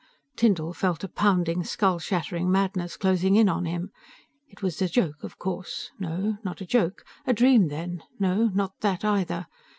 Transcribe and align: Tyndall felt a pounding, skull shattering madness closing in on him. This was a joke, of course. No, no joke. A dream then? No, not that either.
Tyndall 0.35 0.73
felt 0.73 1.03
a 1.03 1.07
pounding, 1.07 1.63
skull 1.63 1.99
shattering 1.99 2.51
madness 2.51 2.97
closing 2.97 3.35
in 3.35 3.47
on 3.47 3.65
him. 3.65 3.91
This 4.51 4.63
was 4.63 4.81
a 4.81 4.89
joke, 4.89 5.23
of 5.23 5.37
course. 5.37 5.91
No, 5.99 6.37
no 6.43 6.53
joke. 6.55 7.03
A 7.27 7.33
dream 7.33 7.67
then? 7.67 8.01
No, 8.19 8.47
not 8.55 8.73
that 8.79 9.05
either. 9.05 9.45